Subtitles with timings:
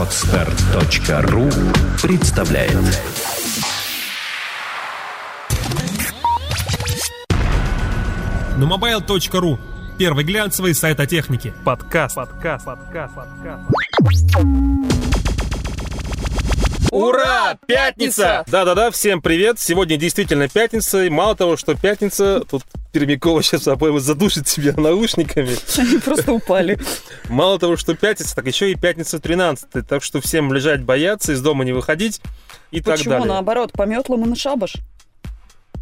[0.00, 1.50] Отстар.ру
[2.00, 2.72] представляет
[8.56, 9.58] На mobile.ru
[9.98, 11.52] Первый глянцевый сайт о технике.
[11.66, 12.16] Подкаст.
[12.16, 12.64] Подкаст.
[12.64, 13.14] Подкаст.
[13.14, 13.62] Подкаст.
[16.90, 17.58] Ура!
[17.66, 18.44] Пятница!
[18.46, 19.58] Да-да-да, всем привет.
[19.58, 21.04] Сегодня действительно пятница.
[21.04, 22.62] И мало того, что пятница, тут
[22.92, 25.56] Пермякова сейчас, по-моему, задушит себя наушниками.
[25.78, 26.78] Они просто упали.
[27.28, 31.40] Мало того, что пятница, так еще и пятница 13 Так что всем лежать бояться, из
[31.40, 32.20] дома не выходить
[32.70, 33.28] и так Почему, далее.
[33.28, 34.74] наоборот, по метлам и на шабаш?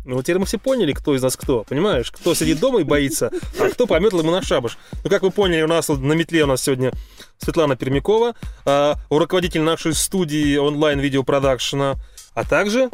[0.05, 2.11] Ну, вот теперь мы все поняли, кто из нас кто, понимаешь?
[2.11, 3.30] Кто сидит дома и боится,
[3.61, 4.79] а кто по метлам и на шабаш.
[5.05, 6.93] Ну, как вы поняли, у нас вот на метле у нас сегодня
[7.37, 11.97] Светлана Пермякова, а, руководитель нашей студии онлайн-видеопродакшена,
[12.33, 12.88] а также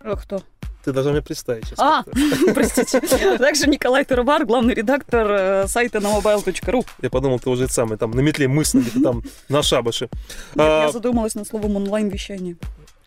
[0.00, 0.42] А кто?
[0.88, 1.78] Ты должна мне представить сейчас.
[1.78, 2.02] А,
[2.54, 3.00] простите.
[3.36, 6.86] Также Николай Тарабар, главный редактор э, сайта на mobile.ru.
[7.02, 10.08] Я подумал, ты уже это самый, там, на метле мысли, где-то там, на шабаше.
[10.54, 12.56] Нет, А, Я задумалась над словом онлайн-вещание.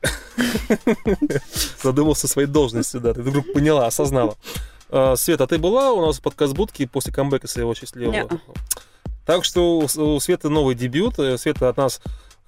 [1.84, 4.38] задумался своей должностью, да, ты вдруг поняла, осознала.
[4.90, 8.30] А, Света, ты была у нас в подкаст-будке после камбэка своего счастливого?
[9.26, 11.18] Так что у Светы новый дебют.
[11.18, 12.00] Э, Света от нас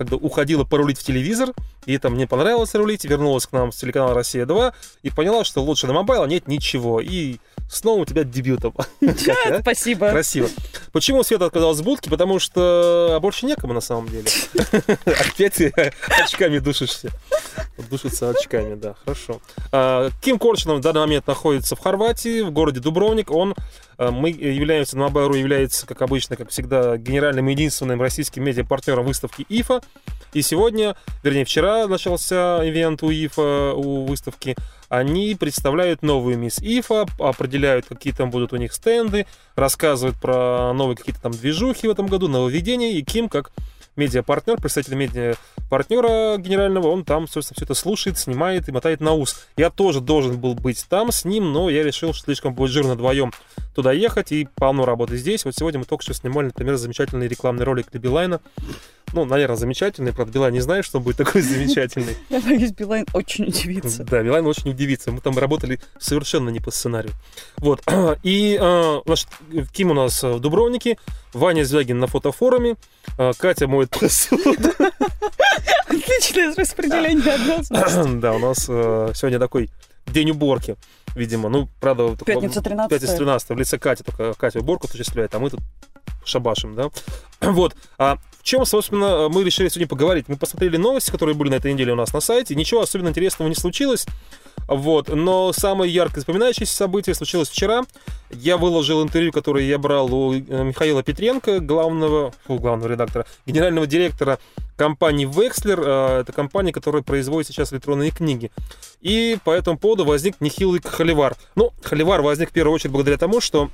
[0.03, 1.53] когда уходила порулить в телевизор,
[1.85, 5.87] и там мне понравилось рулить, вернулась к нам с телеканала «Россия-2» и поняла, что лучше
[5.87, 6.99] на мобайл нет ничего.
[7.01, 7.37] И
[7.69, 8.73] снова у тебя дебютом.
[8.99, 9.59] Как, а?
[9.61, 10.09] Спасибо.
[10.09, 10.49] Красиво.
[10.91, 12.09] Почему Света отказалась с будки?
[12.09, 14.27] Потому что а больше некому на самом деле.
[15.05, 15.61] Опять
[16.21, 17.09] очками душишься.
[17.89, 19.41] Душится очками, да, хорошо.
[19.71, 23.31] А, Ким Корчинов в данный момент находится в Хорватии, в городе Дубровник.
[23.31, 23.55] Он,
[23.97, 29.05] а, мы являемся, на Мобайру является, как обычно, как всегда, генеральным и единственным российским медиапартнером
[29.05, 29.81] выставки ИФА.
[30.33, 34.55] И сегодня, вернее, вчера начался ивент у ИФА, у выставки.
[34.89, 39.25] Они представляют новую мисс ИФА, определяют, какие там будут у них стенды,
[39.55, 42.91] рассказывают про новые какие-то там движухи в этом году, нововведения.
[42.91, 43.51] И Ким, как
[43.95, 49.47] медиапартнер, представитель медиапартнера генерального, он там, собственно, все это слушает, снимает и мотает на ус.
[49.57, 52.93] Я тоже должен был быть там с ним, но я решил, что слишком будет жирно
[52.93, 53.31] вдвоем
[53.75, 55.45] туда ехать и полно работы здесь.
[55.45, 58.41] Вот сегодня мы только что снимали, например, замечательный рекламный ролик для Билайна.
[59.13, 60.11] Ну, наверное, замечательный.
[60.11, 62.17] Правда, Билайн не знает, что он будет такой замечательный.
[62.29, 64.03] Я боюсь, Билайн очень удивится.
[64.03, 65.11] Да, Билайн очень удивится.
[65.11, 67.13] Мы там работали совершенно не по сценарию.
[67.57, 67.81] Вот.
[68.23, 69.27] И, э, значит,
[69.71, 70.97] Ким у нас в Дубровнике,
[71.33, 72.75] Ваня Звягин на фотофоруме,
[73.19, 74.43] э, Катя моет посуду.
[75.87, 78.19] Отличное распределение обязанностей.
[78.23, 79.69] Да, у нас э, сегодня такой
[80.07, 80.75] день уборки,
[81.15, 81.49] видимо.
[81.49, 85.49] Ну, правда, Пятница 13 Пятница 13 в лице Кати, только Катя уборку осуществляет, а мы
[85.49, 85.59] тут
[86.25, 86.89] шабашим, да?
[87.41, 87.75] Вот.
[87.97, 90.25] А чем, собственно, мы решили сегодня поговорить?
[90.27, 92.55] Мы посмотрели новости, которые были на этой неделе у нас на сайте.
[92.55, 94.05] Ничего особенно интересного не случилось.
[94.67, 95.07] Вот.
[95.07, 97.83] Но самое ярко запоминающееся событие случилось вчера.
[98.31, 103.87] Я выложил интервью, которое я брал у э, Михаила Петренко, главного, фу, главного редактора, генерального
[103.87, 104.39] директора
[104.75, 105.81] компании Wexler.
[105.81, 108.51] Э, Это компания, которая производит сейчас электронные книги.
[108.99, 111.35] И по этому поводу возник нехилый холивар.
[111.55, 113.69] Ну, холивар возник в первую очередь благодаря тому, что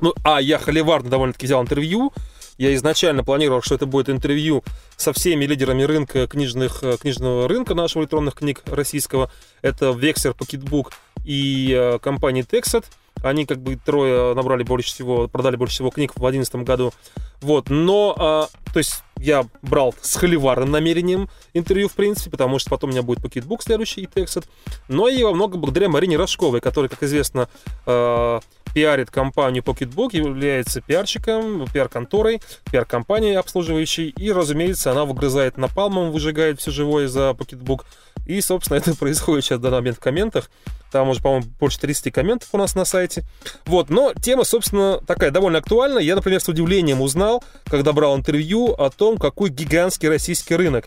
[0.00, 2.12] ну, а, я холиварно довольно-таки взял интервью.
[2.58, 4.62] Я изначально планировал, что это будет интервью
[4.96, 9.30] со всеми лидерами рынка книжных, э, книжного рынка нашего электронных книг российского.
[9.62, 10.92] Это Vexer, Pocketbook
[11.24, 12.84] и э, компания Texat.
[13.22, 16.92] Они как бы трое набрали больше всего, продали больше всего книг в 2011 году.
[17.42, 22.70] Вот, но, а, то есть я брал с холиварным намерением интервью, в принципе, потому что
[22.70, 24.46] потом у меня будет Pocketbook следующий и Texat.
[24.88, 27.48] Но и во многом благодаря Марине Рожковой, которая, как известно,
[27.86, 28.40] э,
[28.74, 36.70] пиарит компанию Pocketbook, является пиарщиком, пиар-конторой, пиар-компанией обслуживающей, и, разумеется, она выгрызает напалмом, выжигает все
[36.70, 37.82] живое за Pocketbook.
[38.26, 40.50] И, собственно, это происходит сейчас в данный момент в комментах.
[40.90, 43.24] Там уже, по-моему, больше 30 комментов у нас на сайте.
[43.64, 46.02] Вот, но тема, собственно, такая довольно актуальная.
[46.02, 47.31] Я, например, с удивлением узнал,
[47.64, 50.86] когда брал интервью о том, какой гигантский российский рынок.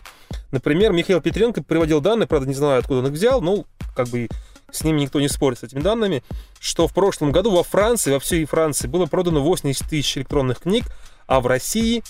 [0.50, 4.28] Например, Михаил Петренко приводил данные, правда, не знаю, откуда он их взял, ну, как бы
[4.70, 6.22] с ними никто не спорит, с этими данными,
[6.60, 10.84] что в прошлом году во Франции, во всей Франции было продано 80 тысяч электронных книг,
[11.26, 12.02] а в России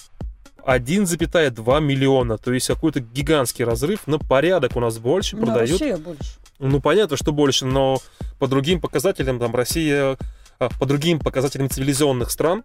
[0.66, 2.38] 1,2 миллиона.
[2.38, 5.80] То есть какой-то гигантский разрыв на порядок у нас больше Ну, продают.
[5.80, 6.38] Россия больше.
[6.58, 7.98] Ну, понятно, что больше, но
[8.38, 10.16] по другим показателям, там, Россия,
[10.58, 12.64] а, по другим показателям цивилизованных стран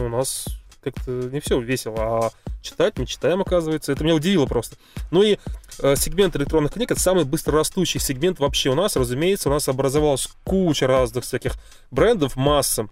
[0.00, 0.46] у нас
[0.82, 2.30] как-то не все весело, а
[2.60, 3.92] читать мы читаем, оказывается.
[3.92, 4.76] Это меня удивило просто.
[5.10, 5.38] Ну и
[5.80, 8.96] э, сегмент электронных книг это самый быстрорастущий сегмент вообще у нас.
[8.96, 11.54] Разумеется, у нас образовалась куча разных всяких
[11.90, 12.88] брендов, масса.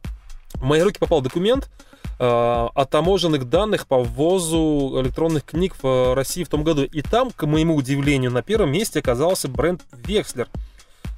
[0.55, 6.44] В мои руки попал документ э, о таможенных данных по ввозу электронных книг в России
[6.44, 6.85] в том году.
[6.85, 10.49] И там, к моему удивлению, на первом месте оказался бренд Векслер.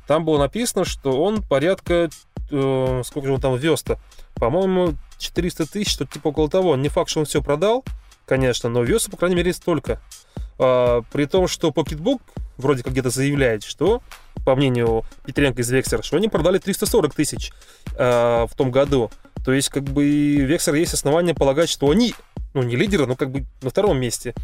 [0.06, 2.08] Там было написано, что он порядка...
[2.50, 3.99] э, сколько же он там вез-то?
[4.34, 6.77] По-моему, 400 тысяч, что-то типа около того.
[6.77, 7.85] Не факт, что он все продал.
[8.27, 10.01] конечно, но весу, по крайней мере, столько.
[10.59, 12.21] А, при том, что Pocketbook
[12.57, 14.03] вроде как где-то заявляет, что,
[14.45, 17.53] по мнению Петренко из Vexer, что они продали 340 тысяч
[17.97, 19.11] а, в том году.
[19.45, 22.15] То есть, как бы, Vexer есть основания полагать, что они,
[22.55, 24.35] ну, не лидеры, но как бы на втором месте.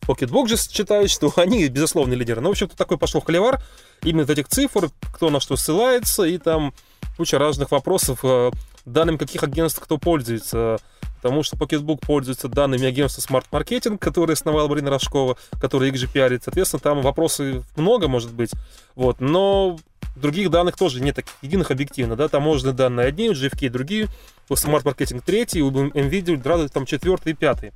[0.00, 2.40] Pocketbook же считает, что они, безусловно, лидеры.
[2.40, 3.62] Ну, в общем-то, такой пошел холивар
[4.02, 6.72] именно от этих цифр, кто на что ссылается, и там
[7.16, 8.50] куча разных вопросов, э,
[8.92, 10.78] данными каких агентств кто пользуется.
[11.20, 16.44] Потому что Pocketbook пользуется данными агентства Smart Marketing, которое основала Марина Рожкова, их же пиарит.
[16.44, 18.52] Соответственно, там вопросов много, может быть.
[18.94, 19.20] Вот.
[19.20, 19.78] Но
[20.14, 22.14] других данных тоже нет таких единых объективно.
[22.14, 22.28] Да?
[22.28, 24.06] Таможенные данные одни, у GFK другие,
[24.48, 27.72] у Smart Marketing третий, у NVIDIA Drado там четвертый и пятый.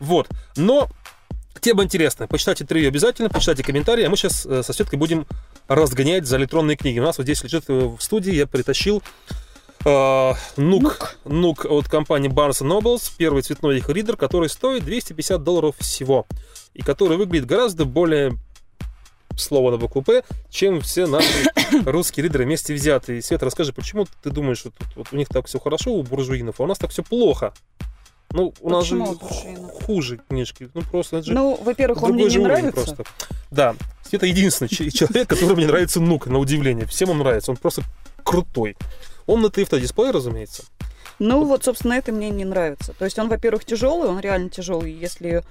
[0.00, 0.28] Вот.
[0.56, 0.88] Но
[1.60, 2.28] Тема интересная.
[2.28, 4.04] Почитайте интервью обязательно, почитайте комментарии.
[4.04, 5.26] А мы сейчас э, со Светкой будем
[5.68, 6.98] разгонять за электронные книги.
[7.00, 9.02] У нас вот здесь лежит э, в студии, я притащил
[10.56, 16.26] Нук, Нук от компании Barnes Nobles, первый цветной их ридер, который стоит 250 долларов всего.
[16.74, 18.36] И который выглядит гораздо более
[19.36, 21.28] слово на букву П, чем все наши
[21.86, 23.22] русские лидеры вместе взятые.
[23.22, 26.58] Света, расскажи, почему ты думаешь, что тут, вот у них так все хорошо, у буржуинов,
[26.58, 27.54] а у нас так все плохо?
[28.30, 29.00] Ну, у нас же
[29.84, 30.68] хуже книжки.
[30.74, 32.72] Ну, просто это же Ну, во-первых, он мне не нравится.
[32.72, 33.04] Просто.
[33.52, 33.76] Да,
[34.10, 36.86] это единственный человек, который мне нравится Нук, на удивление.
[36.86, 37.82] Всем он нравится, он просто
[38.26, 38.76] крутой.
[39.26, 40.64] Он на TFT дисплее, разумеется.
[41.18, 42.92] Ну, вот, собственно, это мне не нравится.
[42.98, 44.92] То есть он, во-первых, тяжелый, он реально тяжелый.
[44.92, 45.42] Если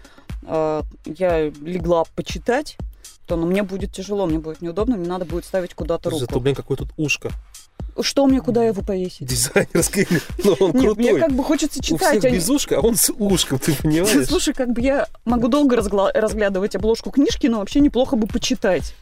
[0.43, 2.77] э, я легла почитать,
[3.25, 6.19] то ну, мне будет тяжело, мне будет неудобно, мне надо будет ставить куда-то руку.
[6.19, 7.31] Зато, блин, какое тут ушко.
[8.01, 9.25] Что мне, куда его повесить?
[9.27, 10.07] Дизайнерский,
[10.43, 10.95] но он Нет, крутой.
[10.95, 12.17] мне как бы хочется читать.
[12.17, 14.27] У всех без ушка, а он с ушком, ты понимаешь?
[14.27, 18.93] Слушай, как бы я могу долго разгла- разглядывать обложку книжки, но вообще неплохо бы почитать.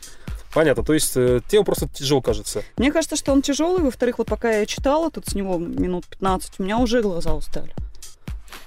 [0.54, 2.64] Понятно, то есть э, тема просто тяжел кажется.
[2.78, 3.82] Мне кажется, что он тяжелый.
[3.82, 7.74] Во-вторых, вот пока я читала, тут с него минут 15, у меня уже глаза устали.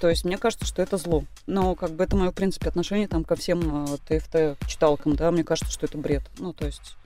[0.01, 1.23] То есть мне кажется, что это зло.
[1.47, 5.43] Но как бы это мое, в принципе, отношение там ко всем э, ТФТ-читалкам, да, мне
[5.43, 6.23] кажется, что это бред.
[6.37, 6.97] Ну, то есть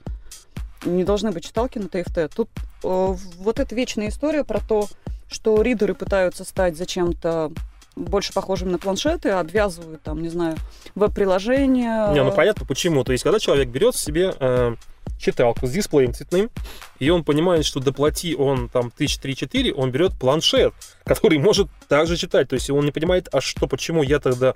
[0.84, 2.34] не должны быть читалки на ТФТ.
[2.34, 2.48] Тут
[2.82, 4.88] э, вот эта вечная история про то,
[5.28, 7.52] что ридеры пытаются стать зачем-то
[7.96, 10.56] больше похожими на планшеты, обвязывают там, не знаю,
[10.94, 12.12] веб-приложения.
[12.12, 13.04] Не, ну понятно почему.
[13.04, 14.76] То есть, когда человек берет себе э,
[15.18, 16.50] читалку с дисплеем цветным,
[16.98, 20.74] и он понимает, что доплати он там тысяч три-четыре, он берет планшет,
[21.04, 22.48] который может также читать.
[22.48, 24.54] То есть он не понимает, а что, почему я тогда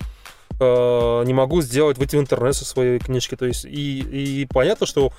[0.58, 3.36] э, не могу сделать, выйти в интернет со своей книжки.
[3.36, 5.12] То есть и, и понятно, что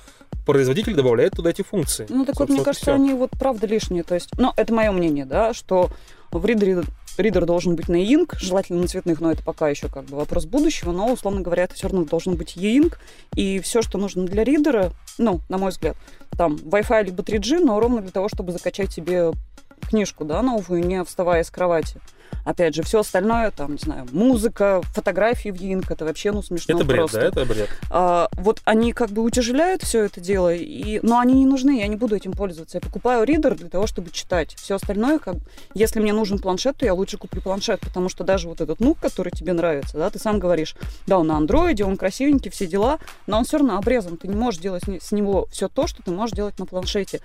[0.44, 2.06] производитель добавляет туда эти функции.
[2.08, 4.02] Ну так вот, мне кажется, они вот правда лишние.
[4.02, 5.90] То есть, ну, это мое мнение, да, что
[6.30, 6.82] в ридере
[7.18, 10.46] ридер должен быть на e-ink, желательно на цветных, но это пока еще как бы вопрос
[10.46, 12.96] будущего, но, условно говоря, это все равно должен быть e-ink,
[13.34, 15.96] и все, что нужно для ридера, ну, на мой взгляд,
[16.36, 19.32] там, Wi-Fi либо 3G, но ровно для того, чтобы закачать себе
[19.80, 22.00] книжку, да, новую, не вставая с кровати.
[22.44, 26.76] Опять же, все остальное, там, не знаю, музыка, фотографии в Yink, это вообще, ну, смешно
[26.76, 27.20] Это бред, просто.
[27.20, 27.68] да, это бред.
[27.90, 31.86] А, вот они как бы утяжеляют все это дело, и, но они не нужны, я
[31.86, 32.78] не буду этим пользоваться.
[32.78, 34.54] Я покупаю ридер для того, чтобы читать.
[34.56, 35.36] Все остальное, как,
[35.74, 38.98] если мне нужен планшет, то я лучше куплю планшет, потому что даже вот этот нук,
[38.98, 40.74] который тебе нравится, да, ты сам говоришь,
[41.06, 44.16] да, он на андроиде, он красивенький, все дела, но он все равно обрезан.
[44.16, 47.20] Ты не можешь делать с него все то, что ты можешь делать на планшете.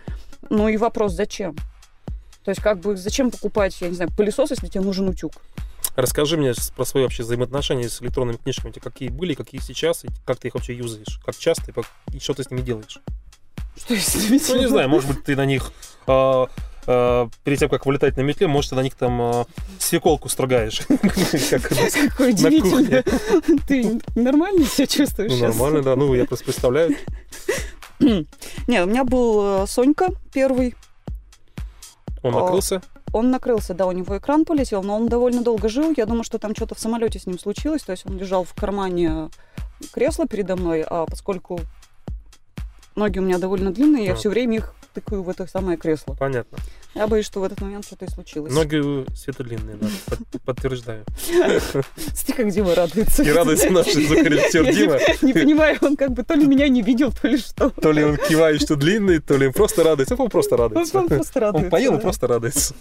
[0.50, 1.55] Ну и вопрос, зачем?
[2.44, 5.34] То есть, как бы, зачем покупать, я не знаю, пылесос, если тебе нужен утюг?
[5.95, 8.72] Расскажи мне про свои вообще взаимоотношения с электронными книжками.
[8.72, 11.20] У тебя какие были, какие сейчас, и как ты их вообще юзаешь?
[11.24, 13.00] Как часто и, как, и что ты с ними делаешь?
[13.77, 15.72] Что я с ними Ну, не знаю, может быть, ты на них
[16.08, 16.46] э,
[16.88, 19.46] э, перед тем, как вылетать на метле, может, ты на них там э,
[19.77, 20.82] свеколку строгаешь.
[20.88, 23.03] Какой удивительный.
[23.67, 25.96] Ты нормально себя чувствуешь Ну, нормально, да.
[25.96, 26.96] Ну, я просто представляю.
[28.00, 28.27] Нет,
[28.67, 30.75] у меня был Сонька первый.
[32.24, 32.82] Он накрылся?
[33.12, 35.94] Он накрылся, да, у него экран полетел, но он довольно долго жил.
[35.96, 37.84] Я думаю, что там что-то в самолете с ним случилось.
[37.84, 39.30] То есть он лежал в кармане
[39.92, 41.60] кресла передо мной, а поскольку
[42.96, 46.15] ноги у меня довольно длинные, я все время их тыкаю в это самое кресло.
[46.19, 46.57] Понятно.
[46.95, 48.53] Я боюсь, что в этот момент что-то и случилось.
[48.53, 49.05] Ноги у
[49.39, 49.88] длинные, да,
[50.45, 51.03] подтверждаю.
[52.13, 53.23] Смотри, как Дима радуется.
[53.23, 55.00] И радуется наш звукорежиссер Дима.
[55.21, 57.69] Не понимаю, он как бы то ли меня не видел, то ли что.
[57.69, 60.15] То ли он кивает, что длинный, то ли он просто радуется.
[60.15, 61.00] Он просто радуется.
[61.00, 61.65] Он просто радуется.
[61.65, 62.75] Он поел и просто радуется.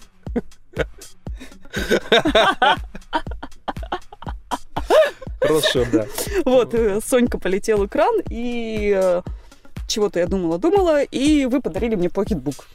[5.41, 6.07] Хорошо, да.
[6.45, 9.23] Вот, э, Сонька полетел экран, и э,
[9.93, 12.67] чего-то я думала-думала, и вы подарили мне покетбук.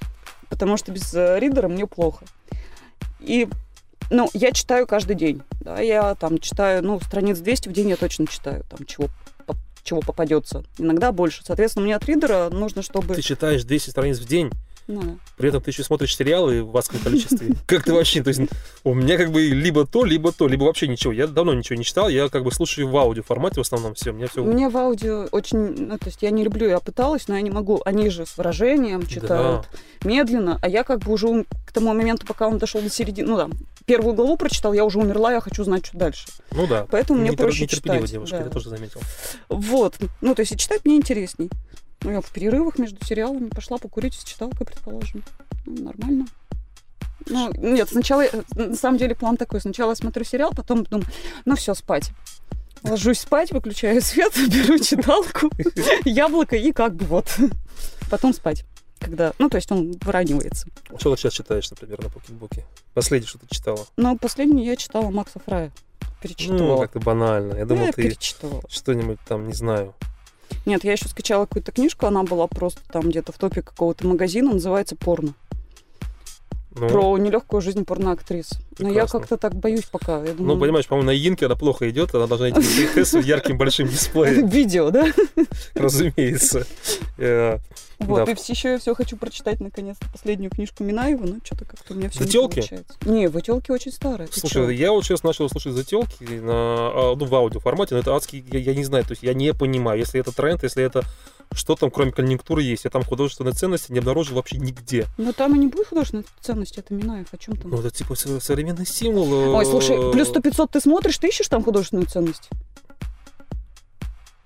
[0.49, 2.25] Потому что без э, ридера мне плохо.
[3.19, 3.47] И,
[4.09, 5.41] ну, я читаю каждый день.
[5.59, 9.09] Да, я там читаю, ну, страниц 200 в день я точно читаю, там, чего
[9.87, 10.65] чего попадется.
[10.77, 11.43] Иногда больше.
[11.45, 13.15] Соответственно, мне от ридера нужно, чтобы...
[13.15, 14.51] Ты читаешь 200 страниц в день?
[14.87, 15.17] Ну да.
[15.35, 17.55] При этом ты еще смотришь сериалы в адском количестве.
[17.65, 18.41] Как ты вообще, то есть
[18.83, 21.11] у меня как бы либо то, либо то, либо вообще ничего.
[21.11, 24.13] Я давно ничего не читал, я как бы слушаю в аудио формате в основном все.
[24.13, 24.43] Мне все...
[24.43, 27.51] Мне в аудио очень, ну, то есть я не люблю, я пыталась, но я не
[27.51, 27.81] могу.
[27.85, 29.67] Они же с выражением читают
[30.03, 33.37] медленно, а я как бы уже к тому моменту, пока он дошел до середины, ну
[33.37, 33.49] да,
[33.85, 36.27] первую главу прочитал, я уже умерла, я хочу знать, что дальше.
[36.51, 36.87] Ну да.
[36.91, 38.05] Поэтому мне Нетер- проще читать.
[38.05, 38.43] девушка, да.
[38.43, 39.01] я тоже заметил.
[39.49, 39.95] Вот.
[40.21, 41.49] Ну, то есть и читать мне интересней.
[42.03, 45.23] Ну, я в перерывах между сериалами пошла покурить с читалкой, предположим.
[45.65, 46.25] Ну, нормально.
[47.25, 49.59] Ну, нет, сначала, я- на самом деле, план такой.
[49.59, 51.07] Сначала я смотрю сериал, потом думаю,
[51.45, 52.11] ну все, спать.
[52.83, 55.49] Ложусь спать, выключаю свет, беру читалку,
[56.05, 57.27] яблоко и как бы вот.
[58.09, 58.63] Потом спать.
[58.99, 60.67] Когда, ну, то есть он выравнивается.
[60.97, 62.65] Что ты сейчас читаешь, например, на покетбуке?
[62.93, 63.85] Последнее, что ты читала?
[63.97, 65.71] Но последний я читала Макса Фрая.
[66.01, 66.81] Ну, Перечитывала.
[66.83, 67.53] как-то банально.
[67.55, 68.15] Я Ну, думал, я ты
[68.69, 69.93] что-нибудь там, не знаю.
[70.67, 74.51] Нет, я еще скачала какую-то книжку, она была просто там где-то в топе какого-то магазина,
[74.51, 75.33] называется «Порно».
[76.75, 78.49] Ну, Про нелегкую жизнь порноактрис.
[78.79, 79.19] Но я Прекрасно.
[79.19, 80.19] как-то так боюсь пока.
[80.23, 83.57] Я думаю, ну, понимаешь, по-моему, на Инке она плохо идет, она должна идти с ярким
[83.57, 85.05] большим дисплеем, Видео, да?
[85.75, 86.65] разумеется.
[87.17, 87.57] Э,
[87.99, 91.97] Вот, и еще я все хочу прочитать наконец-то последнюю книжку Минаева, но что-то как-то у
[91.97, 92.93] меня все не получается.
[93.05, 94.27] Не, «Вытелки» очень старая.
[94.31, 98.15] Слушай, я вот сейчас начал слушать зателки на, а, ну, в аудио формате, но это
[98.15, 101.03] адский, я, не знаю, то есть я не понимаю, если это тренд, если это
[101.53, 102.83] что там, кроме конъюнктуры, есть.
[102.83, 105.05] Я там художественной ценности не обнаружил вообще нигде.
[105.17, 107.71] Ну там и не будет художественной ценности, это Минаев, о чем там?
[107.71, 109.55] Ну, это типа со- современный символ.
[109.55, 112.49] Ой, э, слушай, плюс 100-500 ты смотришь, ты ищешь там художественную ценность?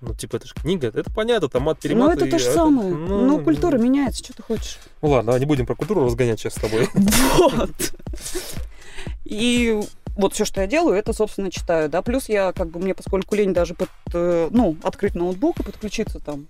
[0.00, 2.08] Ну, типа, это же книга, это понятно, там мат перемат.
[2.08, 2.92] Ну это и то же это- самое.
[2.92, 4.78] ну, Ну, культура меняется, что ты хочешь?
[5.00, 6.88] Ну ладно, давай не будем про культуру разгонять сейчас с тобой.
[7.38, 7.70] Вот.
[9.24, 9.80] И
[10.16, 12.02] вот все, что я делаю, это, собственно, читаю, да.
[12.02, 16.18] Плюс я, как бы, мне, поскольку лень даже под, э, ну, открыть ноутбук и подключиться
[16.18, 16.46] там,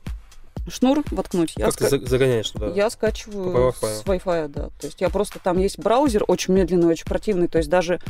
[0.68, 2.68] шнур воткнуть, я, Как ты ска- за- загоняешь туда?
[2.68, 4.62] я скачиваю По с Wi-Fi, да.
[4.80, 8.00] То есть я просто, там есть браузер очень медленный, очень противный, то есть даже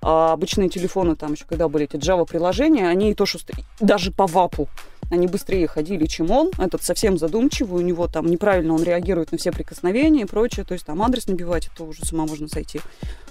[0.00, 3.38] а, обычные телефоны, там еще когда были эти Java-приложения, они и то, что
[3.80, 4.68] даже по вапу,
[5.10, 6.50] они быстрее ходили, чем он.
[6.58, 10.64] Этот совсем задумчивый, у него там неправильно он реагирует на все прикосновения и прочее.
[10.64, 12.80] То есть там адрес набивать, это уже с ума можно сойти.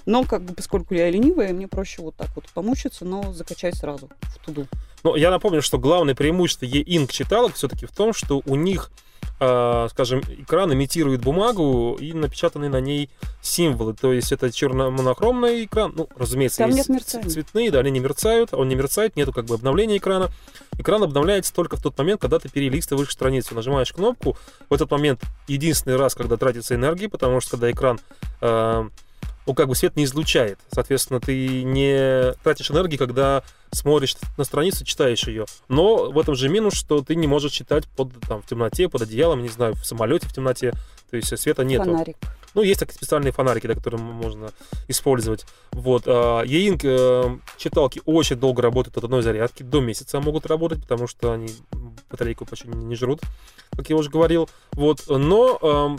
[0.04, 4.08] Но как бы поскольку я ленивая, мне проще вот так вот помучиться, но закачать сразу
[4.22, 4.66] в туду.
[5.04, 8.90] Ну, я напомню, что главное преимущество e-ink читалок все-таки в том, что у них,
[9.38, 13.08] скажем, экран имитирует бумагу и напечатанные на ней
[13.40, 13.94] символы.
[13.94, 15.92] То есть это черно-монохромный экран.
[15.94, 17.28] Ну, разумеется, Там есть нет мерцания.
[17.28, 20.30] цветные, да, они не мерцают, он не мерцает, нету как бы обновления экрана.
[20.76, 23.54] Экран обновляется только в тот момент, когда ты перелистываешь страницу.
[23.54, 24.36] Нажимаешь кнопку,
[24.68, 28.00] в этот момент единственный раз, когда тратится энергия, потому что когда экран
[28.40, 28.88] э,
[29.48, 30.58] ну, как бы свет не излучает.
[30.70, 35.46] Соответственно, ты не тратишь энергии, когда смотришь на страницу, читаешь ее.
[35.68, 39.02] Но в этом же минус, что ты не можешь читать под, там, в темноте, под
[39.02, 40.72] одеялом, не знаю, в самолете в темноте.
[41.10, 41.84] То есть света нету.
[41.84, 42.16] Фонарик.
[42.54, 44.52] Ну, есть такие специальные фонарики, да, которые можно
[44.86, 45.46] использовать.
[45.72, 46.02] Вот.
[46.06, 51.06] а, E-Ink э, читалки очень долго работают от одной зарядки, до месяца могут работать, потому
[51.06, 51.48] что они
[52.10, 53.20] батарейку почти не жрут,
[53.70, 54.48] как я уже говорил.
[54.72, 55.04] Вот.
[55.08, 55.98] Но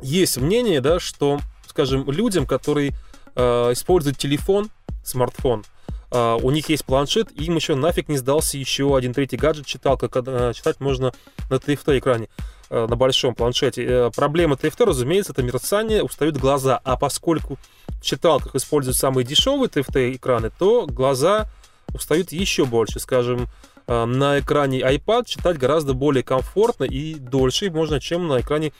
[0.00, 1.40] есть мнение, да, что,
[1.74, 2.94] скажем, людям, которые
[3.34, 4.70] э, используют телефон,
[5.02, 5.64] смартфон,
[6.12, 10.08] э, у них есть планшет, им еще нафиг не сдался еще один третий гаджет читалка,
[10.08, 11.12] когда э, читать можно
[11.50, 12.28] на TFT экране
[12.70, 13.84] э, на большом планшете.
[13.84, 16.80] Э, Проблема TFT, разумеется, это мерцание, устают глаза.
[16.84, 21.50] А поскольку в читалках используют самые дешевые TFT экраны, то глаза
[21.92, 23.00] устают еще больше.
[23.00, 23.48] Скажем,
[23.88, 28.72] э, на экране iPad читать гораздо более комфортно и дольше можно, чем на экране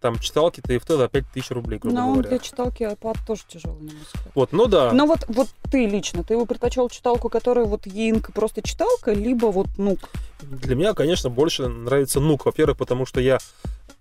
[0.00, 2.28] там читалки TFT за 5000 рублей, грубо Но он говоря.
[2.30, 4.32] для читалки iPad тоже тяжелый, взгляд.
[4.34, 4.92] Вот, ну да.
[4.92, 9.46] Но вот, вот ты лично, ты его предпочел читалку, которая вот Инк просто читалка, либо
[9.46, 9.98] вот ну
[10.40, 12.46] Для меня, конечно, больше нравится нук.
[12.46, 13.38] Во-первых, потому что я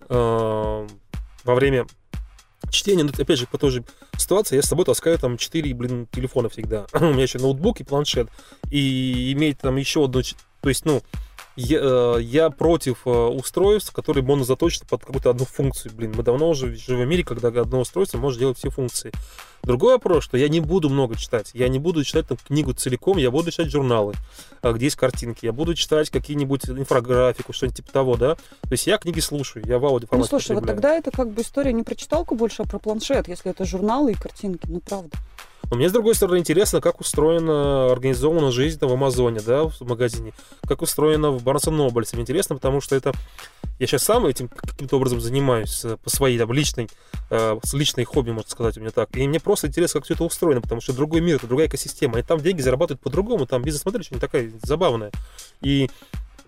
[0.07, 0.87] э,
[1.43, 1.85] во время
[2.69, 3.83] чтения, ну, опять же, по той же
[4.17, 6.85] ситуации, я с собой таскаю там 4, блин, телефона всегда.
[6.93, 8.29] У меня еще ноутбук и планшет.
[8.71, 10.21] И иметь там еще одну...
[10.61, 11.01] То есть, ну,
[11.59, 15.93] я, э, я против э, устройств, которые монозаточены под какую-то одну функцию.
[15.93, 19.11] Блин, мы давно уже живем в мире, когда одно устройство может делать все функции.
[19.63, 21.51] Другой вопрос, что я не буду много читать.
[21.53, 24.13] Я не буду читать там книгу целиком, я буду читать журналы,
[24.61, 25.45] а, где есть картинки.
[25.45, 28.35] Я буду читать какие-нибудь инфографику, что-нибудь типа того, да.
[28.35, 31.41] То есть я книги слушаю, я в аудио Ну, слушай, вот тогда это как бы
[31.41, 35.17] история не про читалку больше, а про планшет, если это журналы и картинки, ну правда.
[35.69, 39.81] Но мне, с другой стороны, интересно, как устроена, организована жизнь там в Амазоне, да, в
[39.81, 40.33] магазине,
[40.67, 42.15] как устроена в Барнс Нобельсе.
[42.15, 43.13] Мне интересно, потому что это...
[43.77, 46.89] Я сейчас сам этим каким-то образом занимаюсь э, по своей там личной,
[47.29, 49.15] э, с личной хобби, можно сказать, у меня так.
[49.15, 52.19] И мне просто интересно, как все это устроено, потому что другой мир, это другая экосистема.
[52.19, 55.11] И там деньги зарабатывают по-другому, там бизнес-модель очень такая забавная.
[55.61, 55.89] И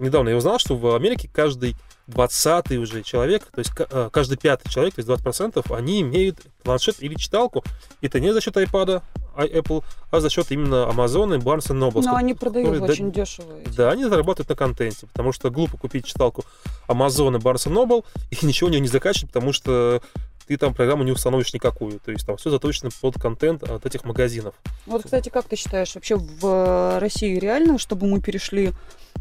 [0.01, 1.75] недавно я узнал, что в Америке каждый
[2.07, 7.01] 20 уже человек, то есть э, каждый пятый человек, то есть 20%, они имеют планшет
[7.01, 7.63] или читалку.
[8.01, 9.01] Это не за счет iPad,
[9.35, 12.01] Apple, а за счет именно Amazon и Barnes Noble.
[12.03, 13.59] Но они продают которые, очень да, дешево.
[13.59, 13.75] Эти.
[13.75, 16.43] Да, они зарабатывают на контенте, потому что глупо купить читалку
[16.87, 20.01] Amazon и Barnes Noble и ничего у нее не закачивать, потому что
[20.47, 21.99] ты там программу не установишь никакую.
[21.99, 24.53] То есть там все заточено под контент от этих магазинов.
[24.85, 28.73] Вот, кстати, как ты считаешь, вообще в России реально, чтобы мы перешли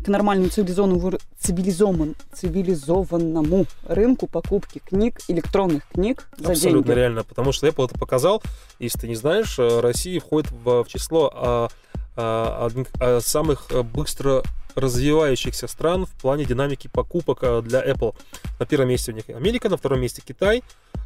[0.05, 6.99] к нормальному цивилизованному, цивилизованному, цивилизованному рынку покупки книг, электронных книг за Абсолютно деньги.
[6.99, 8.43] реально, потому что Apple это показал.
[8.79, 11.69] Если ты не знаешь, э, Россия входит в, в число а,
[12.17, 14.43] самых э, быстро
[14.75, 18.15] развивающихся стран в плане динамики покупок э, для Apple.
[18.59, 20.63] На первом месте у них Америка, на втором месте Китай,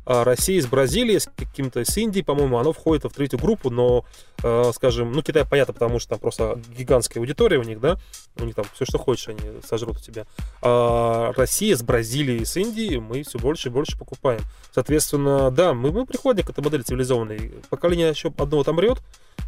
[0.06, 4.04] а Россия с Бразилией, с каким-то с Индией, по-моему, оно входит в третью группу, но,
[4.42, 7.98] э, скажем, ну, Китай понятно, потому что там просто гигантская аудитория у них, да,
[8.36, 10.26] у них там все, что хочешь, они сожрут у тебя.
[10.60, 14.40] А Россия с Бразилией, с Индией мы все больше и больше покупаем.
[14.72, 17.52] Соответственно, да, мы, мы приходим к этой модели цивилизованной.
[17.70, 19.00] Поколение еще одного там рет,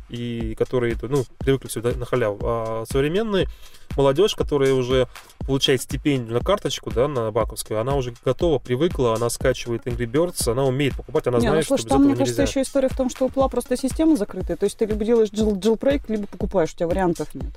[0.09, 2.39] и которые, ну, привыкли сюда на халяву.
[2.43, 3.49] А современные
[3.97, 5.09] молодежь, которая уже
[5.47, 10.51] получает стипендию на карточку, да, на банковскую, она уже готова, привыкла, она скачивает Angry Birds,
[10.51, 12.97] она умеет покупать, она Не, знает, ну, слушай, что там, мне кажется, еще история в
[12.97, 16.73] том, что у Пла просто система закрытая, то есть ты либо делаешь jailbreak, либо покупаешь,
[16.73, 17.53] у тебя вариантов нет.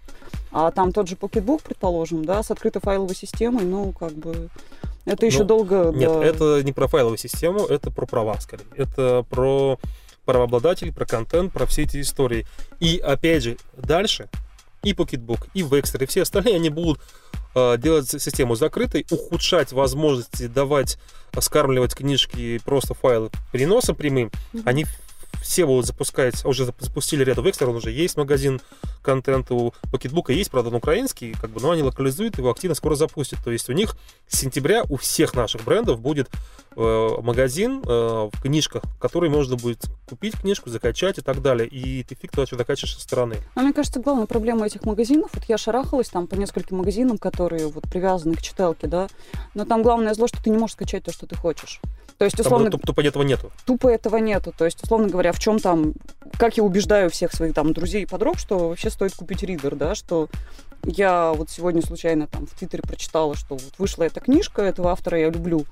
[0.52, 4.50] А там тот же Pocketbook, предположим, да, с открытой файловой системой, ну, как бы,
[5.06, 5.92] это еще ну, долго...
[5.94, 6.24] Нет, да...
[6.24, 8.66] это не про файловую систему, это про права, скорее.
[8.76, 9.80] Это про
[10.30, 12.46] правообладателей, про контент, про все эти истории.
[12.80, 14.30] И опять же, дальше
[14.84, 17.02] и Pocketbook, и Vexter, и все остальные, они будут
[17.56, 21.00] э, делать систему закрытой, ухудшать возможности давать,
[21.40, 24.30] скармливать книжки просто файлы переносом прямым.
[24.54, 24.62] Mm-hmm.
[24.66, 24.86] Они
[25.42, 28.62] все будут запускать, уже запустили ряд Векстер, он уже есть магазин
[29.02, 32.96] контента у Pocketbook, есть, правда, он украинский, как бы, но они локализуют его активно скоро
[32.96, 33.40] запустят.
[33.44, 33.96] То есть у них
[34.28, 36.30] с сентября у всех наших брендов будет
[36.76, 41.68] э, магазин э, в книжках, который можно будет купить книжку, закачать и так далее.
[41.68, 43.38] И ты фиг туда что закачиваешь со стороны.
[43.56, 47.68] А мне кажется, главная проблема этих магазинов, вот я шарахалась там по нескольким магазинам, которые
[47.68, 49.08] вот привязаны к читалке, да,
[49.54, 51.80] но там главное зло, что ты не можешь скачать то, что ты хочешь.
[52.20, 52.70] То есть, условно...
[52.70, 53.50] Там, тупо этого нету.
[53.66, 54.54] Тупо этого нету.
[54.56, 55.94] То есть, условно говоря, в чем там...
[56.38, 59.96] Как я убеждаю всех своих там друзей и подруг, что вообще стоит купить ридер, да,
[59.96, 60.28] что
[60.84, 65.18] я вот сегодня случайно там в Твиттере прочитала, что вот вышла эта книжка, этого автора
[65.18, 65.66] я люблю.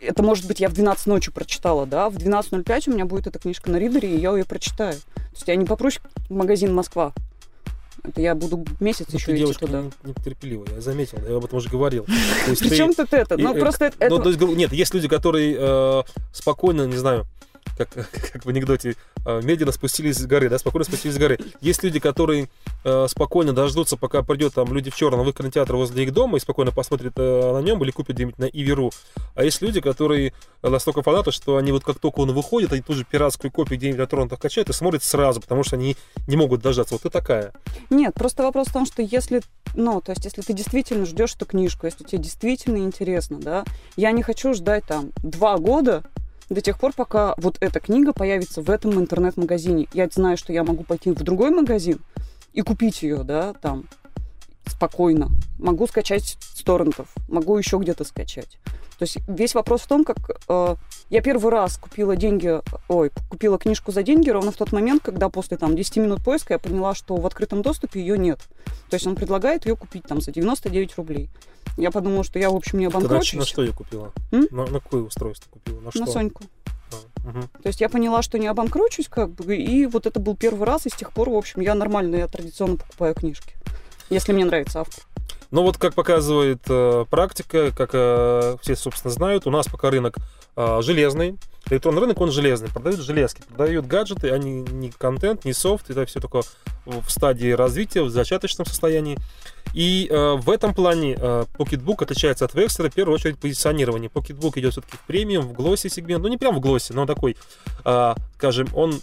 [0.00, 3.38] Это, может быть, я в 12 ночи прочитала, да, в 12.05 у меня будет эта
[3.38, 4.94] книжка на ридере, и я ее прочитаю.
[4.94, 7.12] То есть я не попрусь в магазин Москва,
[8.04, 9.84] это я буду месяц ну, еще идти туда.
[10.02, 12.04] нетерпеливая, я заметил, я об этом уже говорил.
[12.46, 13.36] Причем тут это?
[13.36, 14.08] Ну, просто это...
[14.08, 17.26] Ну, нет, есть люди, которые э, спокойно, не знаю,
[17.76, 17.88] как,
[18.32, 21.38] как в анекдоте, э, медленно спустились с горы, да, спокойно спустились с горы.
[21.60, 22.48] Есть люди, которые
[22.84, 26.40] э, спокойно дождутся, пока придет там люди в черном в кинотеатр возле их дома и
[26.40, 28.90] спокойно посмотрят э, на нем или купят где-нибудь на Иверу.
[29.34, 32.96] А есть люди, которые настолько фанаты, что они вот как только он выходит, они тут
[32.96, 35.96] же пиратскую копию где-нибудь на торрентах качают и смотрят сразу, потому что они
[36.26, 36.94] не могут дождаться.
[36.94, 37.52] Вот ты такая.
[37.90, 39.42] Нет, просто вопрос в том, что если,
[39.74, 43.64] ну, то есть если ты действительно ждешь эту книжку, если тебе действительно интересно, да,
[43.96, 46.02] я не хочу ждать там два года,
[46.54, 49.88] до тех пор, пока вот эта книга появится в этом интернет-магазине.
[49.92, 52.00] Я знаю, что я могу пойти в другой магазин
[52.52, 53.84] и купить ее, да, там,
[54.66, 55.30] спокойно.
[55.58, 58.58] Могу скачать с торрентов, могу еще где-то скачать.
[58.98, 60.76] То есть весь вопрос в том, как э,
[61.10, 65.28] я первый раз купила деньги, ой, купила книжку за деньги ровно в тот момент, когда
[65.28, 68.38] после там 10 минут поиска я поняла, что в открытом доступе ее нет.
[68.90, 71.30] То есть он предлагает ее купить там за 99 рублей.
[71.76, 73.38] Я подумала, что я, в общем, не обанкрочусь.
[73.38, 74.12] На, что ее купила?
[74.30, 74.46] М?
[74.50, 75.80] На, на какое устройство купила?
[75.80, 76.00] На, что?
[76.00, 76.44] на Соньку.
[76.92, 77.40] А, угу.
[77.62, 80.86] То есть я поняла, что не обанкрочусь, как бы, и вот это был первый раз,
[80.86, 83.54] и с тех пор, в общем, я нормально, я традиционно покупаю книжки,
[84.10, 85.04] если мне нравится автор.
[85.52, 90.16] Ну вот, как показывает э, практика, как э, все, собственно, знают, у нас пока рынок
[90.56, 91.38] э, железный.
[91.68, 92.70] Электронный рынок, он железный.
[92.70, 95.90] Продают железки, продают гаджеты, а не, не контент, не софт.
[95.90, 96.40] Это все только
[96.86, 99.18] в стадии развития, в зачаточном состоянии.
[99.74, 104.10] И э, в этом плане э, Pocketbook отличается от Векстера в первую очередь позиционирование.
[104.10, 106.22] Pocketbook идет все-таки в премиум, в глоссе сегмент.
[106.22, 107.36] Ну, не прям в глоссе, но такой,
[107.84, 108.94] э, скажем, он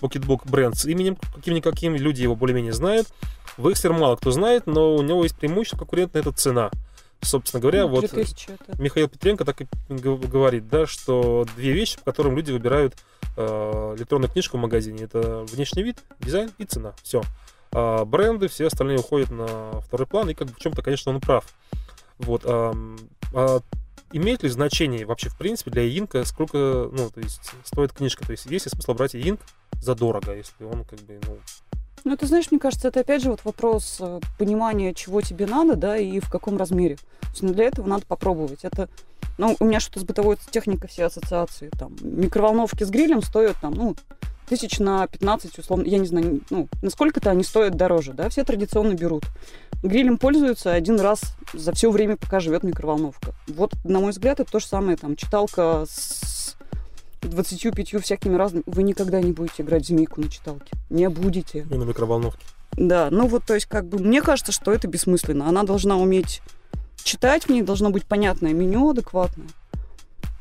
[0.00, 3.08] Pocketbook бренд с именем каким-никаким, люди его более-менее знают.
[3.56, 6.70] Векстер мало кто знает, но у него есть преимущество конкурентная это цена.
[7.20, 8.24] Собственно говоря, ну, вот это.
[8.78, 12.94] Михаил Петренко так и говорит, да, что две вещи, по которым люди выбирают
[13.36, 16.94] э, электронную книжку в магазине, это внешний вид, дизайн и цена.
[17.02, 17.22] Все.
[17.72, 21.20] А бренды, все остальные уходят на второй план, и как бы в чем-то, конечно, он
[21.20, 21.44] прав.
[22.18, 22.42] Вот.
[22.44, 22.72] А,
[23.34, 23.60] а
[24.12, 28.24] имеет ли значение вообще, в принципе, для Инка, сколько, ну, то есть, стоит книжка?
[28.24, 29.40] То есть, есть ли смысл брать Инк
[29.80, 31.38] задорого, если он, как бы, ну,
[32.04, 35.76] Ну, ты знаешь, мне кажется, это опять же вот вопрос э, понимания, чего тебе надо,
[35.76, 36.96] да, и в каком размере.
[36.96, 38.60] То есть, ну, для этого надо попробовать.
[38.64, 38.88] Это,
[39.36, 41.70] ну, у меня что-то с бытовой техникой все ассоциации.
[41.78, 43.96] Там, микроволновки с грилем стоят, там, ну,
[44.48, 48.94] тысяч на 15, условно, я не знаю, ну, насколько-то они стоят дороже, да, все традиционно
[48.94, 49.24] берут.
[49.82, 53.34] Грилем пользуются один раз за все время, пока живет микроволновка.
[53.46, 56.56] Вот, на мой взгляд, это то же самое, там, читалка с
[57.22, 58.62] 25 всякими разными.
[58.66, 60.72] Вы никогда не будете играть в змейку на читалке.
[60.90, 61.66] Не будете.
[61.70, 62.44] И на микроволновке.
[62.72, 65.48] Да, ну вот, то есть, как бы, мне кажется, что это бессмысленно.
[65.48, 66.42] Она должна уметь
[67.02, 69.48] читать, в ней должно быть понятное меню адекватное.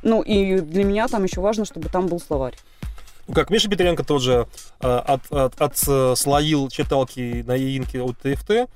[0.04, 2.56] Ну, и для меня там еще важно, чтобы там был словарь.
[3.28, 4.48] Ну, как Миша Петренко тоже
[4.80, 8.70] э, от, от, отслоил читалки на яинке от TFT.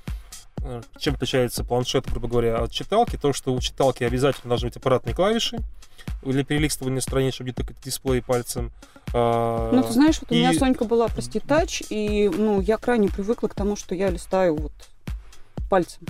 [0.64, 3.16] Э, чем отличается планшет, грубо говоря, от читалки?
[3.16, 5.58] То, что у читалки обязательно должны быть аппаратные клавиши
[6.22, 8.70] для перелистывания страниц, чтобы тыкать дисплей пальцем.
[9.14, 12.78] А, Ну, ты знаешь, вот у и- меня Сонька была, прости, тач, и, ну, я
[12.78, 14.72] крайне привыкла к тому, что я листаю вот
[15.68, 16.02] пальцем.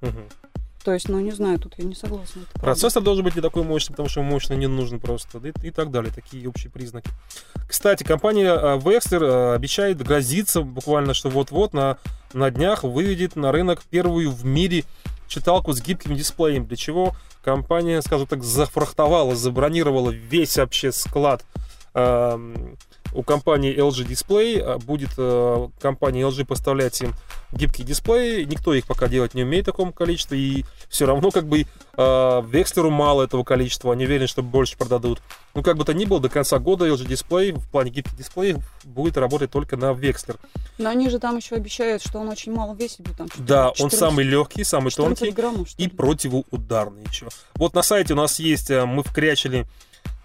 [0.00, 0.24] Мгм.
[0.84, 2.42] То есть, ну, не знаю, тут я не согласна.
[2.54, 5.90] Процессор должен быть не такой мощный, потому что мощно не нужен просто, и, и так
[5.90, 7.10] далее, такие общие признаки.
[7.68, 11.98] Кстати, компания а, Wexler а, обещает, грозится буквально, что вот-вот на,
[12.32, 14.84] на днях выведет на рынок первую в мире
[15.28, 17.14] читалку с гибким дисплеем, для чего
[17.44, 21.44] компания, скажем так, зафрахтовала, забронировала весь вообще склад
[21.94, 22.76] эм,
[23.12, 24.60] у компании LG Display.
[24.60, 27.14] А, Будет э, компания LG поставлять им
[27.52, 28.44] гибкие дисплеи.
[28.44, 30.38] Никто их пока делать не умеет в таком количестве.
[30.38, 33.92] И все равно как бы э, Векстеру мало этого количества.
[33.92, 35.20] Они уверены, что больше продадут.
[35.54, 38.58] Ну, как бы то ни было, до конца года LG Display в плане гибких дисплеев
[38.84, 40.36] будет работать только на Векслер.
[40.78, 43.00] Но они же там еще обещают, что он очень мало весит.
[43.00, 45.34] будет, Там, Да, он 14 самый легкий, самый 14 тонкий.
[45.34, 47.28] граммов, и противоударный еще.
[47.56, 49.66] Вот на сайте у нас есть, э, мы вкрячили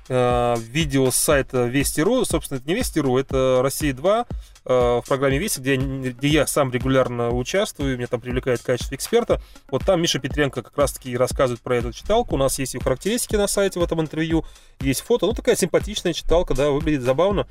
[0.08, 2.26] э, видео с сайта Вести.ру.
[2.26, 4.26] Собственно, это не Вести.ру, это Россия 2
[4.66, 8.98] э, в программе Вести, где, где я сам регулярно участвую, меня там привлекает в качестве
[8.98, 9.42] эксперта.
[9.70, 12.36] Вот там Миша Петренко как раз-таки рассказывает про эту читалку.
[12.36, 14.46] У нас есть ее характеристики на сайте в этом интервью,
[14.80, 15.26] есть фото.
[15.26, 17.48] Ну, такая симпатичная читалка, да, выглядит забавно.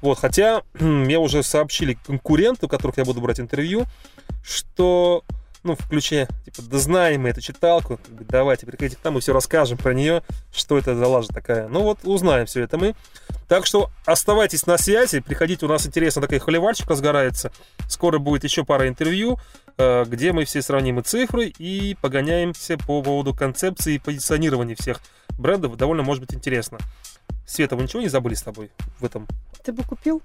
[0.00, 3.84] Вот, хотя мне уже сообщили конкуренты, у которых я буду брать интервью,
[4.42, 5.24] что
[5.64, 9.78] ну, включая, типа, да знаем мы эту читалку, давайте, приходите к нам, мы все расскажем
[9.78, 10.22] про нее,
[10.52, 11.68] что это за лажа такая.
[11.68, 12.94] Ну вот, узнаем все это мы.
[13.48, 17.50] Так что оставайтесь на связи, приходите, у нас интересно такой холиварчик разгорается.
[17.88, 19.38] Скоро будет еще пара интервью,
[19.78, 25.00] э, где мы все сравним и цифры, и погоняемся по поводу концепции и позиционирования всех
[25.38, 25.76] брендов.
[25.76, 26.78] Довольно может быть интересно.
[27.46, 29.26] Света, вы ничего не забыли с тобой в этом
[29.62, 30.22] Ты бы купил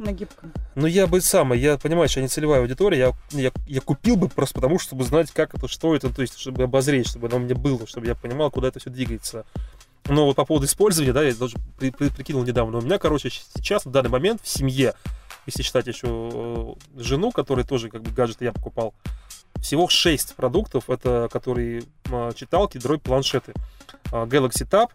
[0.00, 0.52] на гибком?
[0.74, 4.16] Ну, я бы сам, я понимаю, что я не целевая аудитория, я, я, я купил
[4.16, 7.36] бы просто потому, чтобы знать, как это, что это, то есть, чтобы обозреть, чтобы оно
[7.36, 9.44] у меня было, чтобы я понимал, куда это все двигается.
[10.06, 13.30] Но вот по поводу использования, да, я даже при- при- прикинул недавно, у меня, короче,
[13.30, 14.94] сейчас, в данный момент, в семье,
[15.46, 18.94] если считать еще э, жену, которая тоже, как бы, гаджеты я покупал,
[19.60, 23.52] всего 6 продуктов, это которые э, читалки, дробь планшеты.
[24.12, 24.88] А, Galaxy Tab,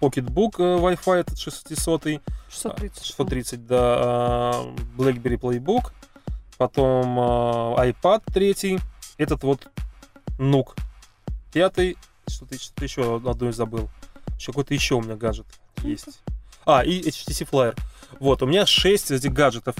[0.00, 3.04] Pocketbook э, Wi-Fi, этот 600 630.
[3.04, 5.92] 630, да, а, BlackBerry Playbook,
[6.58, 8.78] потом iPad третий,
[9.18, 9.68] этот вот
[10.38, 10.74] Nuke
[11.52, 13.88] пятый, что-то, что еще одно забыл.
[14.38, 15.46] Еще какой-то еще у меня гаджет
[15.82, 16.22] есть.
[16.64, 17.78] А, и HTC Flyer.
[18.18, 19.76] Вот, у меня 6 этих гаджетов.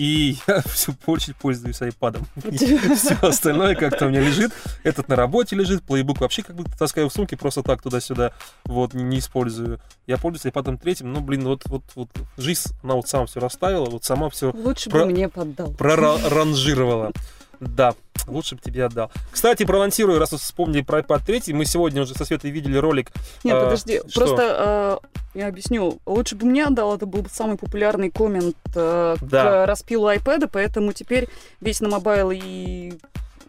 [0.00, 2.24] И я все больше пользуюсь iPad.
[2.96, 4.50] Все остальное как-то у меня лежит.
[4.82, 8.32] Этот на работе лежит, плейбук вообще как бы таскаю в сумке просто так туда-сюда.
[8.64, 9.78] Вот, не использую.
[10.06, 11.12] Я пользуюсь iPad третьим.
[11.12, 12.08] Ну, блин, вот, вот, вот
[12.38, 15.70] жизнь, она вот сама все расставила, вот сама все Лучше Про- бы мне поддал.
[15.74, 17.12] проранжировала.
[17.60, 17.94] Да,
[18.30, 19.10] лучше бы тебе отдал.
[19.30, 23.10] Кстати, проанонсирую, раз вы вспомнили про iPad 3, мы сегодня уже со Светой видели ролик.
[23.44, 24.20] Нет, А, подожди, что?
[24.20, 25.00] просто
[25.34, 25.98] э, я объясню.
[26.06, 29.44] Лучше бы мне отдал, это был бы самый популярный коммент э, Да.
[29.44, 31.28] к распилу iPad, поэтому теперь
[31.60, 32.94] весь на Mobile и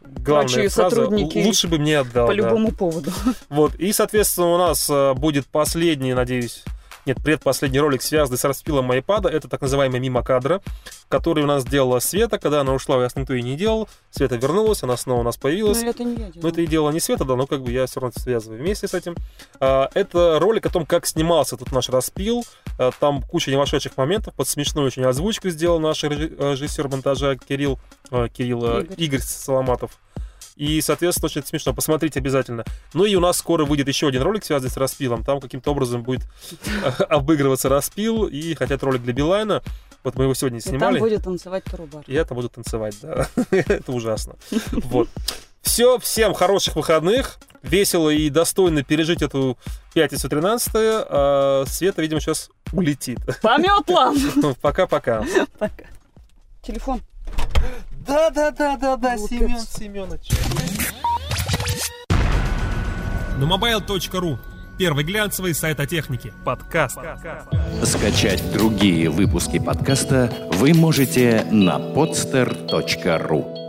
[0.03, 2.27] Главная Прочие фраза, сотрудники «Л- лучше бы мне отдал.
[2.27, 2.37] по да.
[2.37, 3.11] любому поводу.
[3.49, 6.63] Вот, и, соответственно, у нас э, будет последний, надеюсь,
[7.05, 9.29] нет, предпоследний ролик, связанный с распилом iPad.
[9.29, 10.61] Это так называемая мимо кадра,
[11.09, 13.87] который у нас сделала Света, когда она ушла, я никто и не делал.
[14.11, 15.81] Света вернулась, она снова у нас появилась.
[15.81, 16.49] Ну, это не я Ну, делала.
[16.51, 18.93] это и дело не Света, да, но как бы я все равно связываю вместе с
[18.93, 19.15] этим.
[19.59, 22.43] А, Это ролик о том, как снимался тут наш распил.
[22.77, 27.79] А, Там куча невошедших моментов, под смешную очень озвучку сделал наш э, режиссер монтажа Кирилл,
[28.11, 28.95] э, Кирилл э, Игорь.
[28.97, 29.91] Игорь Соломатов.
[30.55, 31.73] И, соответственно, очень смешно.
[31.73, 32.63] Посмотрите обязательно.
[32.93, 35.23] Ну и у нас скоро выйдет еще один ролик, связанный с распилом.
[35.23, 36.21] Там каким-то образом будет
[37.09, 38.27] обыгрываться распил.
[38.27, 39.63] И хотят ролик для Билайна.
[40.03, 40.99] Вот мы его сегодня И там снимали.
[40.99, 42.03] будет танцевать Тарубар.
[42.07, 43.27] И я там буду танцевать, да.
[43.51, 44.35] Это ужасно.
[44.71, 45.09] Вот.
[45.61, 47.37] Все, всем хороших выходных.
[47.61, 49.57] Весело и достойно пережить эту
[49.93, 53.19] пятницу 13 а Света, видимо, сейчас улетит.
[53.43, 54.17] По метлам!
[54.61, 55.23] Пока-пока.
[55.59, 55.85] Пока.
[56.63, 57.01] Телефон.
[58.05, 59.39] Да-да-да-да-да, Глупец.
[59.39, 60.29] Семен Семенович.
[63.37, 64.37] На mobile.ru.
[64.77, 66.33] Первый глянцевый сайт о технике.
[66.43, 66.97] Подкаст.
[67.83, 73.60] Скачать другие выпуски подкаста вы можете на podster.ru